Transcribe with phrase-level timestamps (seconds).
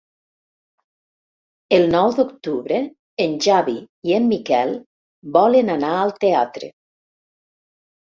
[1.79, 2.81] El nou d'octubre
[3.27, 3.77] en Xavi
[4.11, 4.77] i en Miquel
[5.41, 6.77] volen anar al teatre.